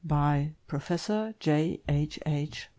[0.03, 1.79] BY PROFESSOR J.
[1.87, 2.17] H.
[2.25, 2.69] H.